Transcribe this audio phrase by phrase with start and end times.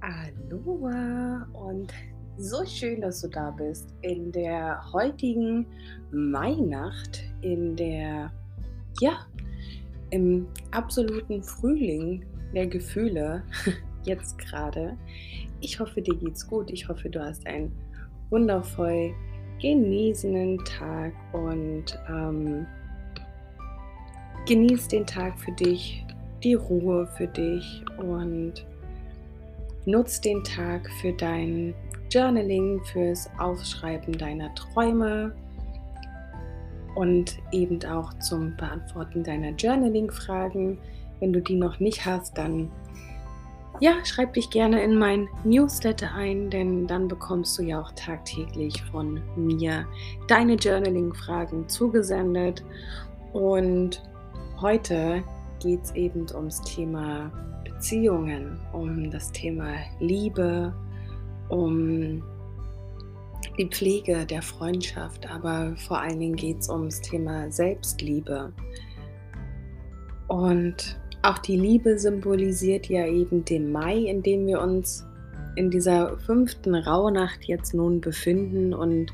[0.00, 1.92] Aloha und
[2.36, 5.66] so schön, dass du da bist in der heutigen
[6.10, 8.32] Mainacht, in der,
[9.00, 9.26] ja,
[10.10, 12.24] im absoluten Frühling
[12.54, 13.42] der Gefühle,
[14.04, 14.96] jetzt gerade.
[15.60, 16.70] Ich hoffe, dir geht's gut.
[16.70, 17.72] Ich hoffe, du hast einen
[18.30, 19.14] wundervoll
[19.60, 22.66] genießenden Tag und ähm,
[24.46, 26.03] genieß den Tag für dich,
[26.44, 28.66] die Ruhe für dich und
[29.86, 31.74] nutz den Tag für dein
[32.10, 35.34] Journaling, fürs Aufschreiben deiner Träume
[36.94, 40.78] und eben auch zum Beantworten deiner Journaling-Fragen.
[41.18, 42.70] Wenn du die noch nicht hast, dann
[43.80, 48.80] ja, schreib dich gerne in mein Newsletter ein, denn dann bekommst du ja auch tagtäglich
[48.92, 49.84] von mir
[50.28, 52.62] deine Journaling-Fragen zugesendet.
[53.32, 54.00] Und
[54.60, 55.24] heute
[55.60, 57.30] geht es eben ums Thema
[57.64, 60.74] Beziehungen, um das Thema Liebe,
[61.48, 62.22] um
[63.58, 68.52] die Pflege der Freundschaft, aber vor allen Dingen geht es ums Thema Selbstliebe.
[70.28, 75.06] Und auch die Liebe symbolisiert ja eben den Mai, in dem wir uns
[75.56, 78.74] in dieser fünften Rauhnacht jetzt nun befinden.
[78.74, 79.12] Und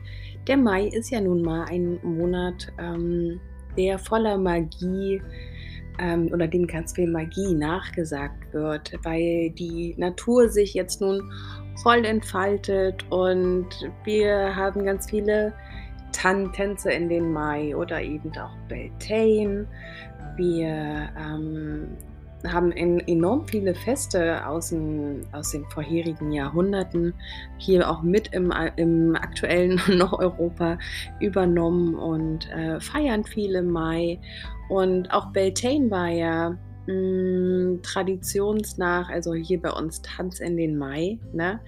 [0.48, 3.40] der Mai ist ja nun mal ein Monat, ähm,
[3.76, 5.22] der voller Magie
[6.00, 11.22] ähm, oder dem ganz viel Magie nachgesagt wird, weil die Natur sich jetzt nun
[11.82, 13.68] voll entfaltet und
[14.04, 15.52] wir haben ganz viele
[16.12, 19.66] Tan Tänze in den Mai oder eben auch Beltane.
[20.36, 21.96] Wir ähm,
[22.46, 27.14] haben enorm viele Feste aus, den, aus den vorherigen Jahrhunderten
[27.58, 30.78] hier auch mit im, im aktuellen Nordeuropa
[31.20, 34.18] übernommen und äh, feiern viel im Mai.
[34.68, 40.76] Und auch Beltane war ja mh, mm, traditionsnach, also hier bei uns Tanz in den
[40.78, 41.60] Mai, ne?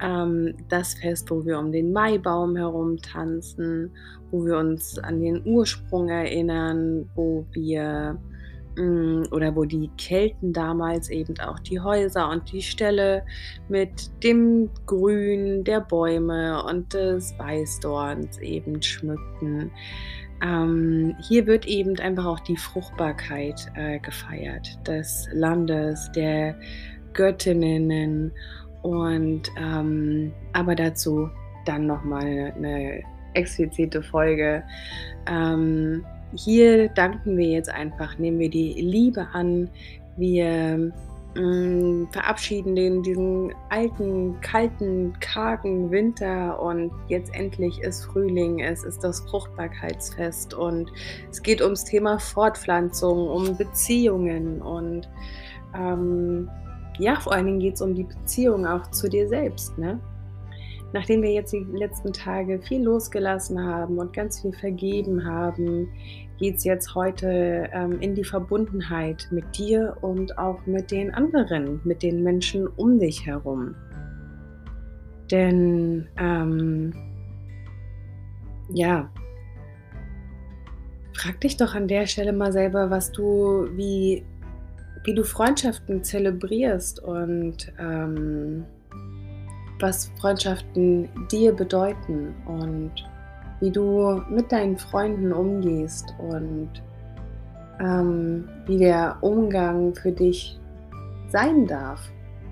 [0.00, 3.92] Ähm, das Fest, wo wir um den Maibaum herum tanzen,
[4.30, 8.18] wo wir uns an den Ursprung erinnern, wo wir
[9.30, 13.24] oder wo die Kelten damals eben auch die Häuser und die Ställe
[13.68, 19.70] mit dem Grün der Bäume und des Weißdorns eben schmückten.
[20.42, 26.58] Ähm, hier wird eben einfach auch die Fruchtbarkeit äh, gefeiert des Landes, der
[27.12, 28.32] Göttinnen
[28.82, 31.28] und ähm, aber dazu
[31.64, 33.02] dann nochmal eine
[33.34, 34.64] explizite Folge.
[35.26, 36.04] Ähm,
[36.34, 39.68] hier danken wir jetzt einfach, nehmen wir die Liebe an,
[40.16, 40.92] wir
[41.34, 49.02] Mm, verabschieden den diesen alten, kalten, kargen Winter und jetzt endlich ist Frühling, es ist
[49.02, 50.92] das Fruchtbarkeitsfest und
[51.30, 55.08] es geht ums Thema Fortpflanzung, um Beziehungen und
[55.74, 56.50] ähm,
[56.98, 59.98] ja, vor allen Dingen geht es um die Beziehung auch zu dir selbst, ne?
[60.92, 65.88] Nachdem wir jetzt die letzten Tage viel losgelassen haben und ganz viel vergeben haben,
[66.38, 71.80] geht es jetzt heute ähm, in die Verbundenheit mit dir und auch mit den anderen,
[71.84, 73.74] mit den Menschen um dich herum.
[75.30, 76.92] Denn ähm,
[78.70, 79.10] ja,
[81.14, 84.24] frag dich doch an der Stelle mal selber, was du, wie,
[85.04, 88.66] wie du Freundschaften zelebrierst und ähm,
[89.82, 92.92] was Freundschaften dir bedeuten und
[93.60, 96.70] wie du mit deinen Freunden umgehst und
[97.80, 100.58] ähm, wie der Umgang für dich
[101.28, 102.00] sein darf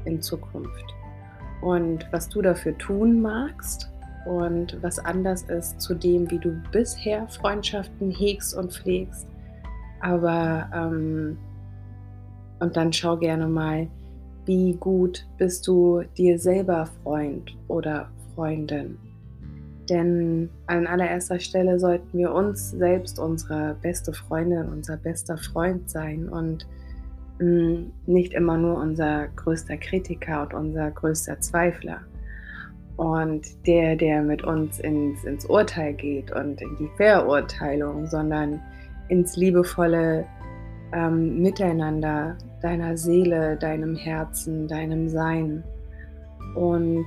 [0.05, 0.95] in Zukunft
[1.63, 3.91] und was du dafür tun magst
[4.27, 9.27] und was anders ist zu dem, wie du bisher Freundschaften hegst und pflegst.
[10.01, 11.39] Aber ähm,
[12.61, 13.89] und dann schau gerne mal,
[14.51, 18.99] wie gut bist du dir selber Freund oder Freundin.
[19.89, 26.29] Denn an allererster Stelle sollten wir uns selbst unsere beste Freundin, unser bester Freund sein
[26.29, 26.67] und
[27.39, 32.01] mm, nicht immer nur unser größter Kritiker und unser größter Zweifler.
[32.97, 38.61] Und der, der mit uns ins, ins Urteil geht und in die Verurteilung, sondern
[39.09, 40.27] ins liebevolle
[40.93, 45.65] ähm, Miteinander deiner Seele, deinem Herzen, deinem Sein.
[46.55, 47.07] Und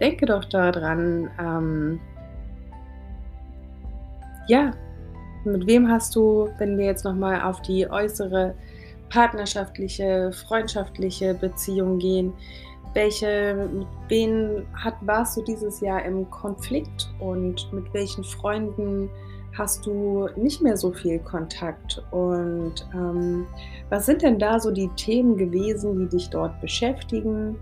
[0.00, 2.00] denke doch daran, ähm,
[4.48, 4.72] ja,
[5.44, 8.54] mit wem hast du, wenn wir jetzt nochmal auf die äußere
[9.08, 12.32] partnerschaftliche, freundschaftliche Beziehung gehen,
[12.94, 19.08] welche, mit wem hat, warst du dieses Jahr im Konflikt und mit welchen Freunden
[19.56, 22.02] hast du nicht mehr so viel Kontakt?
[22.10, 23.46] Und ähm,
[23.88, 27.56] was sind denn da so die Themen gewesen, die dich dort beschäftigen?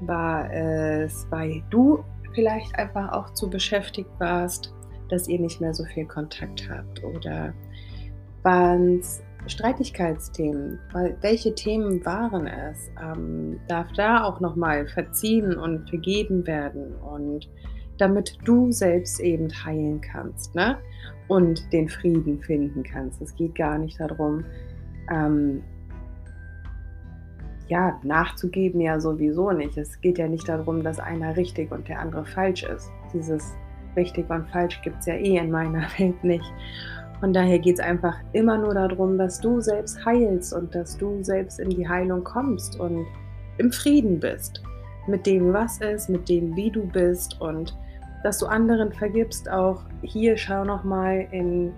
[0.00, 2.02] War es, weil du
[2.34, 4.72] vielleicht einfach auch zu beschäftigt warst,
[5.08, 7.04] dass ihr nicht mehr so viel Kontakt habt?
[7.04, 7.52] Oder
[8.42, 10.78] waren es Streitigkeitsthemen?
[11.20, 12.90] Welche Themen waren es?
[13.02, 16.94] Ähm, darf da auch nochmal verziehen und vergeben werden?
[16.96, 17.48] Und
[18.00, 20.78] damit du selbst eben heilen kannst ne?
[21.28, 23.20] und den Frieden finden kannst.
[23.20, 24.44] Es geht gar nicht darum,
[25.10, 25.62] ähm,
[27.68, 29.78] ja, nachzugeben ja sowieso nicht.
[29.78, 32.90] Es geht ja nicht darum, dass einer richtig und der andere falsch ist.
[33.14, 33.54] Dieses
[33.96, 36.52] richtig und falsch gibt es ja eh in meiner Welt nicht.
[37.20, 41.22] Von daher geht es einfach immer nur darum, dass du selbst heilst und dass du
[41.22, 43.06] selbst in die Heilung kommst und
[43.58, 44.62] im Frieden bist.
[45.06, 47.76] Mit dem, was ist, mit dem, wie du bist und
[48.22, 49.50] dass du anderen vergibst.
[49.50, 51.72] Auch hier schau nochmal in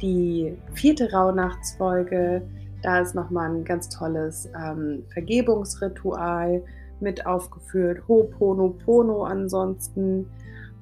[0.00, 2.42] die vierte Rauhnachtsfolge.
[2.82, 6.62] Da ist nochmal ein ganz tolles ähm, Vergebungsritual
[7.00, 8.02] mit aufgeführt.
[8.06, 10.28] Ho'oponopono ansonsten.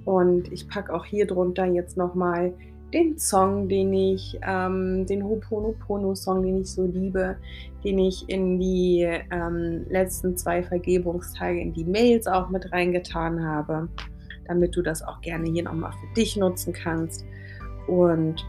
[0.05, 2.53] Und ich packe auch hier drunter jetzt nochmal
[2.95, 7.37] den Song, den ich, ähm, den Ho'oponopono-Song, den ich so liebe,
[7.83, 13.89] den ich in die ähm, letzten zwei Vergebungstage in die Mails auch mit reingetan habe
[14.49, 17.25] damit du das auch gerne hier nochmal für dich nutzen kannst.
[17.87, 18.45] Und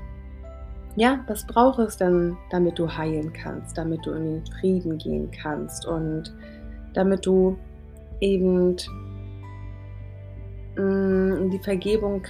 [0.95, 5.29] ja, was braucht es denn, damit du heilen kannst, damit du in den Frieden gehen
[5.31, 6.33] kannst und
[6.93, 7.55] damit du
[8.19, 8.75] eben
[10.75, 12.23] mm, in die Vergebung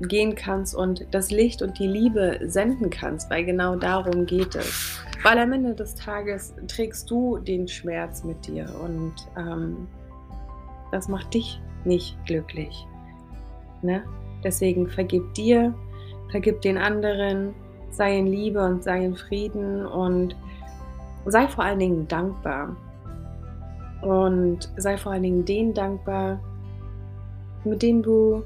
[0.00, 4.98] gehen kannst und das Licht und die Liebe senden kannst, weil genau darum geht es.
[5.22, 9.88] Weil am Ende des Tages trägst du den Schmerz mit dir und ähm,
[10.90, 12.86] das macht dich nicht glücklich.
[13.86, 14.02] Ne?
[14.44, 15.74] Deswegen vergib dir,
[16.30, 17.54] vergib den anderen,
[17.90, 20.36] sei in Liebe und sei in Frieden und
[21.24, 22.76] sei vor allen Dingen dankbar.
[24.02, 26.38] Und sei vor allen Dingen denen dankbar,
[27.64, 28.42] mit denen du,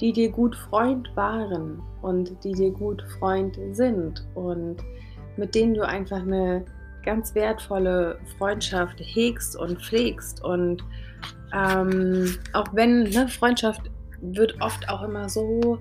[0.00, 4.76] die dir gut Freund waren und die dir gut Freund sind und
[5.36, 6.64] mit denen du einfach eine
[7.04, 10.42] ganz wertvolle Freundschaft hegst und pflegst.
[10.44, 10.84] Und
[11.52, 13.90] ähm, auch wenn ne, Freundschaft
[14.20, 15.78] wird oft auch immer so,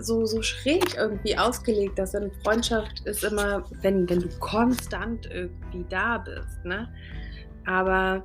[0.00, 5.84] so, so schräg irgendwie ausgelegt, dass eine Freundschaft ist immer, wenn, wenn du konstant irgendwie
[5.88, 6.64] da bist.
[6.64, 6.88] Ne?
[7.66, 8.24] Aber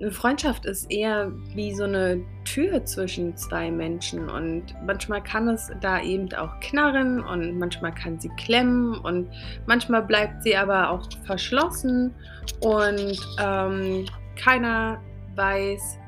[0.00, 5.72] eine Freundschaft ist eher wie so eine Tür zwischen zwei Menschen und manchmal kann es
[5.80, 9.28] da eben auch knarren und manchmal kann sie klemmen und
[9.66, 12.14] manchmal bleibt sie aber auch verschlossen
[12.60, 14.04] und ähm,
[14.36, 15.00] keiner
[15.34, 15.98] weiß,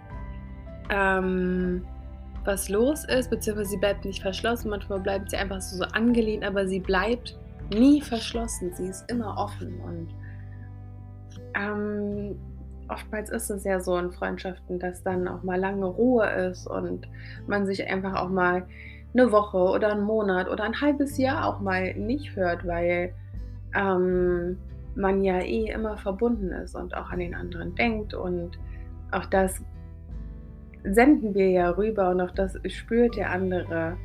[0.91, 1.85] ähm,
[2.45, 4.71] was los ist, beziehungsweise sie bleibt nicht verschlossen.
[4.71, 7.39] Manchmal bleibt sie einfach so, so angelehnt, aber sie bleibt
[7.73, 8.73] nie verschlossen.
[8.75, 10.09] Sie ist immer offen und
[11.55, 12.37] ähm,
[12.89, 17.09] oftmals ist es ja so in Freundschaften, dass dann auch mal lange Ruhe ist und
[17.47, 18.67] man sich einfach auch mal
[19.13, 23.13] eine Woche oder einen Monat oder ein halbes Jahr auch mal nicht hört, weil
[23.75, 24.59] ähm,
[24.95, 28.59] man ja eh immer verbunden ist und auch an den anderen denkt und
[29.13, 29.63] auch das
[30.85, 33.97] senden wir ja rüber und auch das spürt der andere,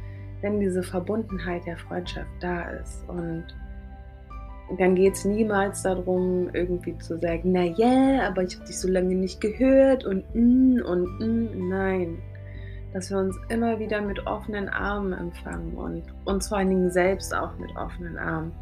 [0.42, 3.08] wenn diese Verbundenheit der Freundschaft da ist.
[3.08, 3.46] Und
[4.78, 8.88] dann geht es niemals darum, irgendwie zu sagen, na ja, aber ich habe dich so
[8.88, 11.70] lange nicht gehört und mm, und mm.
[11.70, 12.18] nein.
[12.94, 17.36] Dass wir uns immer wieder mit offenen Armen empfangen und uns vor allen Dingen selbst
[17.36, 18.54] auch mit offenen Armen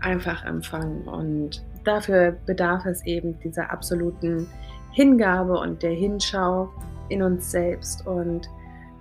[0.00, 1.06] einfach empfangen.
[1.06, 4.48] Und dafür bedarf es eben dieser absoluten
[4.92, 6.70] Hingabe und der Hinschau
[7.08, 8.06] in uns selbst.
[8.06, 8.48] Und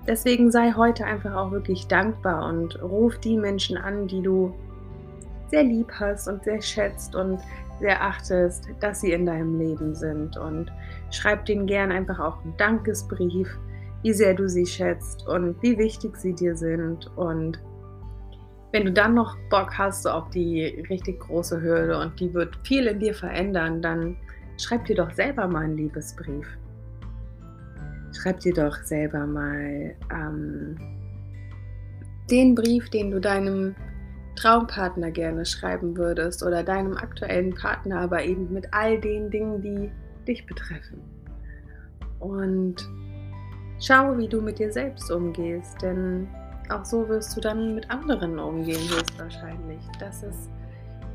[0.07, 4.53] deswegen sei heute einfach auch wirklich dankbar und ruf die Menschen an, die du
[5.49, 7.39] sehr lieb hast und sehr schätzt und
[7.79, 10.37] sehr achtest, dass sie in deinem Leben sind.
[10.37, 10.71] Und
[11.11, 13.47] schreib denen gern einfach auch einen Dankesbrief,
[14.03, 17.09] wie sehr du sie schätzt und wie wichtig sie dir sind.
[17.15, 17.59] Und
[18.71, 22.87] wenn du dann noch Bock hast auf die richtig große Hürde und die wird viel
[22.87, 24.17] in dir verändern, dann
[24.57, 26.47] schreib dir doch selber mal einen Liebesbrief
[28.13, 30.77] schreib dir doch selber mal ähm,
[32.29, 33.75] den Brief, den du deinem
[34.35, 39.91] Traumpartner gerne schreiben würdest oder deinem aktuellen Partner, aber eben mit all den Dingen, die
[40.27, 41.01] dich betreffen.
[42.19, 42.75] Und
[43.79, 46.27] schau, wie du mit dir selbst umgehst, denn
[46.69, 49.81] auch so wirst du dann mit anderen umgehen, höchstwahrscheinlich.
[49.99, 50.49] Das ist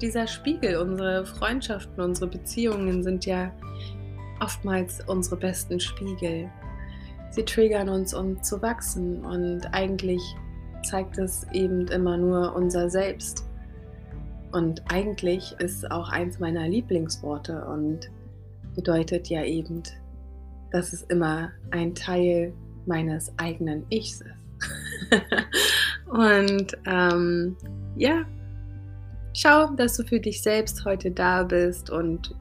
[0.00, 0.76] dieser Spiegel.
[0.76, 3.52] Unsere Freundschaften, unsere Beziehungen sind ja
[4.40, 6.50] oftmals unsere besten Spiegel
[7.32, 9.24] sie triggern uns, um zu wachsen.
[9.24, 10.22] Und eigentlich
[10.84, 13.44] zeigt es eben immer nur unser Selbst.
[14.52, 18.10] Und eigentlich ist auch eins meiner Lieblingsworte und
[18.74, 19.82] bedeutet ja eben,
[20.70, 22.52] dass es immer ein Teil
[22.86, 25.20] meines eigenen Ichs ist.
[26.06, 27.56] und ähm,
[27.96, 28.24] ja,
[29.34, 32.34] schau, dass du für dich selbst heute da bist und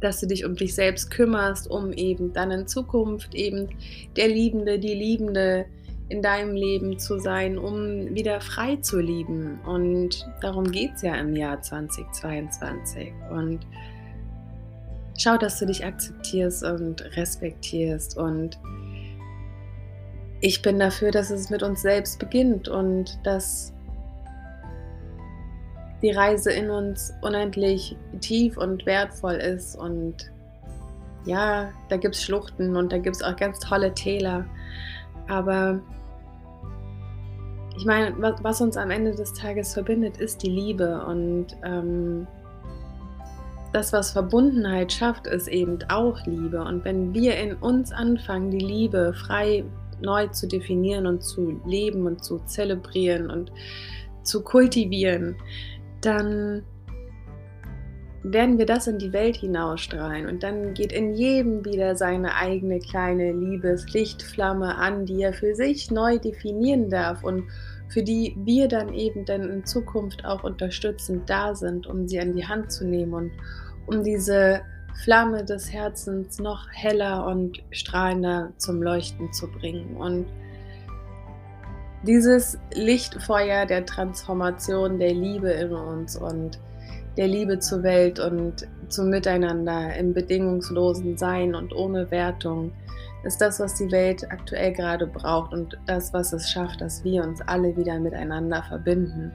[0.00, 3.68] dass du dich um dich selbst kümmerst, um eben dann in Zukunft eben
[4.16, 5.66] der Liebende, die Liebende
[6.08, 9.58] in deinem Leben zu sein, um wieder frei zu lieben.
[9.66, 13.12] Und darum geht es ja im Jahr 2022.
[13.30, 13.60] Und
[15.18, 18.16] schau, dass du dich akzeptierst und respektierst.
[18.18, 18.58] Und
[20.40, 23.73] ich bin dafür, dass es mit uns selbst beginnt und dass
[26.04, 29.74] die Reise in uns unendlich tief und wertvoll ist.
[29.74, 30.30] Und
[31.24, 34.44] ja, da gibt es Schluchten und da gibt es auch ganz tolle Täler.
[35.28, 35.80] Aber
[37.76, 41.04] ich meine, was, uns am Ende des Tages verbindet, ist die Liebe.
[41.06, 42.26] Und ähm,
[43.72, 46.62] das, was Verbundenheit schafft, ist eben auch Liebe.
[46.62, 49.64] Und wenn wir in uns anfangen, die Liebe frei
[50.00, 53.50] neu zu definieren und zu leben und zu zelebrieren und
[54.22, 55.36] zu kultivieren,
[56.04, 56.62] dann
[58.22, 62.78] werden wir das in die Welt hinausstrahlen und dann geht in jedem wieder seine eigene
[62.78, 67.44] kleine Liebeslichtflamme an, die er für sich neu definieren darf und
[67.88, 72.34] für die wir dann eben dann in Zukunft auch unterstützend da sind, um sie an
[72.34, 73.32] die Hand zu nehmen und
[73.86, 74.62] um diese
[75.02, 79.96] Flamme des Herzens noch heller und strahlender zum Leuchten zu bringen.
[79.96, 80.26] Und
[82.06, 86.58] dieses Lichtfeuer der Transformation, der Liebe in uns und
[87.16, 92.72] der Liebe zur Welt und zum Miteinander im bedingungslosen Sein und ohne Wertung
[93.24, 97.24] ist das, was die Welt aktuell gerade braucht und das, was es schafft, dass wir
[97.24, 99.32] uns alle wieder miteinander verbinden.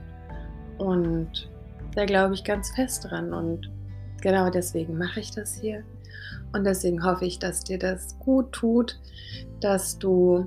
[0.78, 1.50] Und
[1.96, 3.70] da glaube ich ganz fest dran und
[4.22, 5.82] genau deswegen mache ich das hier.
[6.52, 9.00] Und deswegen hoffe ich, dass dir das gut tut,
[9.60, 10.46] dass du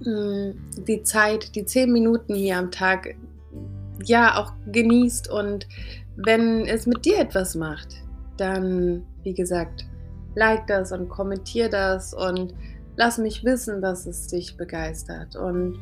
[0.00, 3.14] die Zeit, die zehn Minuten hier am Tag,
[4.02, 5.66] ja auch genießt und
[6.16, 8.02] wenn es mit dir etwas macht,
[8.36, 9.86] dann, wie gesagt,
[10.34, 12.54] like das und kommentier das und
[12.96, 15.36] lass mich wissen, dass es dich begeistert.
[15.36, 15.78] Und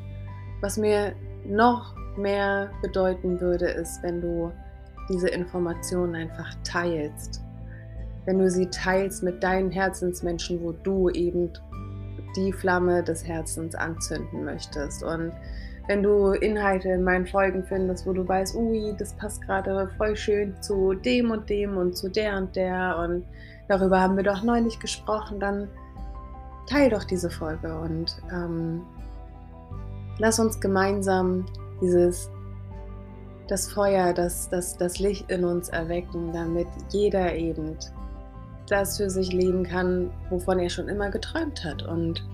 [0.60, 1.14] was mir
[1.46, 4.52] noch mehr bedeuten würde, ist, wenn du
[5.08, 7.42] diese Informationen einfach teilst.
[8.24, 11.50] Wenn du sie teilst mit deinen Herzensmenschen, wo du eben
[12.36, 15.02] die Flamme des Herzens anzünden möchtest.
[15.02, 15.32] Und
[15.88, 20.16] wenn du Inhalte in meinen Folgen findest, wo du weißt, ui, das passt gerade voll
[20.16, 23.24] schön zu dem und dem und zu der und der und
[23.68, 25.68] darüber haben wir doch neulich gesprochen, dann
[26.68, 28.82] teil doch diese Folge und ähm,
[30.18, 31.46] lass uns gemeinsam
[31.80, 32.30] dieses
[33.48, 37.76] das Feuer, das, das, das Licht in uns erwecken, damit jeder eben
[38.68, 42.24] das für sich leben kann, wovon er schon immer geträumt hat und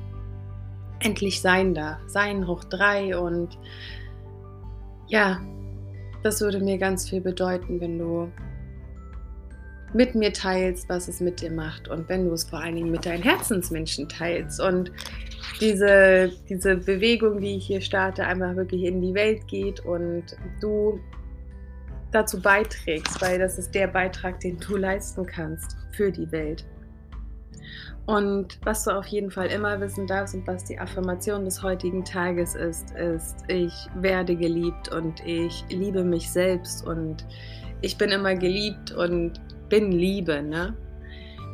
[1.00, 1.98] endlich sein darf.
[2.06, 3.58] Sein hoch drei und
[5.06, 5.40] ja,
[6.22, 8.30] das würde mir ganz viel bedeuten, wenn du
[9.94, 12.90] mit mir teilst, was es mit dir macht und wenn du es vor allen Dingen
[12.90, 14.92] mit deinen Herzensmenschen teilst und
[15.60, 20.24] diese, diese Bewegung, die ich hier starte, einfach wirklich in die Welt geht und
[20.60, 21.00] du
[22.12, 26.64] dazu beiträgst, weil das ist der Beitrag, den du leisten kannst für die Welt.
[28.06, 32.04] Und was du auf jeden Fall immer wissen darfst und was die Affirmation des heutigen
[32.04, 37.26] Tages ist, ist, ich werde geliebt und ich liebe mich selbst und
[37.82, 40.42] ich bin immer geliebt und bin Liebe.
[40.42, 40.74] Ne?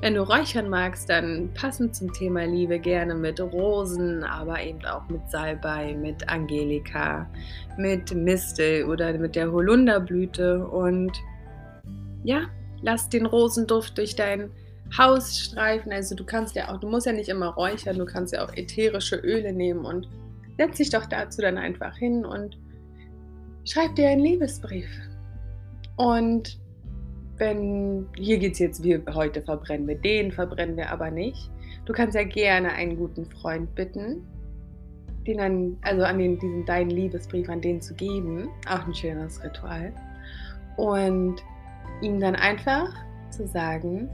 [0.05, 5.09] Wenn du räuchern magst, dann passend zum Thema Liebe gerne mit Rosen, aber eben auch
[5.09, 7.27] mit Salbei, mit Angelika,
[7.79, 10.67] mit Mistel oder mit der Holunderblüte.
[10.67, 11.13] Und
[12.23, 12.43] ja,
[12.83, 14.51] lass den Rosenduft durch dein
[14.99, 15.91] Haus streifen.
[15.91, 18.53] Also du kannst ja auch, du musst ja nicht immer räuchern, du kannst ja auch
[18.53, 20.07] ätherische Öle nehmen und
[20.59, 22.59] setz dich doch dazu dann einfach hin und
[23.65, 24.91] schreib dir einen Liebesbrief.
[25.97, 26.59] Und
[27.39, 31.51] wenn, hier geht es jetzt, wie heute verbrennen wir den, verbrennen wir aber nicht.
[31.85, 34.27] Du kannst ja gerne einen guten Freund bitten,
[35.27, 38.49] den dann, also an den, diesen deinen Liebesbrief an den zu geben.
[38.69, 39.93] Auch ein schönes Ritual.
[40.77, 41.37] Und
[42.01, 42.93] ihm dann einfach
[43.31, 44.09] zu sagen,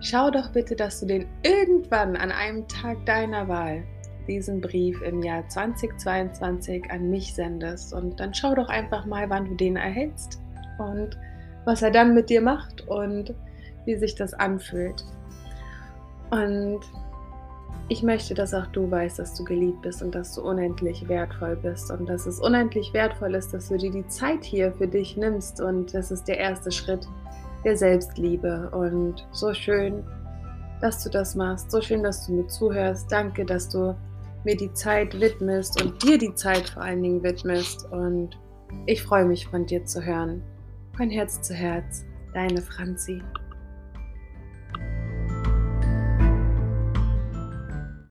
[0.00, 3.82] schau doch bitte, dass du den irgendwann an einem Tag deiner Wahl
[4.28, 7.92] diesen Brief im Jahr 2022 an mich sendest.
[7.92, 10.40] Und dann schau doch einfach mal, wann du den erhältst.
[10.78, 11.18] Und
[11.64, 13.34] was er dann mit dir macht und
[13.84, 15.04] wie sich das anfühlt.
[16.30, 16.80] Und
[17.88, 21.56] ich möchte, dass auch du weißt, dass du geliebt bist und dass du unendlich wertvoll
[21.56, 25.16] bist und dass es unendlich wertvoll ist, dass du dir die Zeit hier für dich
[25.16, 27.06] nimmst und das ist der erste Schritt
[27.64, 30.04] der Selbstliebe und so schön,
[30.80, 33.10] dass du das machst, so schön, dass du mir zuhörst.
[33.10, 33.96] Danke, dass du
[34.44, 38.38] mir die Zeit widmest und dir die Zeit vor allen Dingen widmest und
[38.86, 40.42] ich freue mich von dir zu hören.
[41.00, 42.04] Von Herz zu Herz,
[42.34, 43.22] deine Franzi.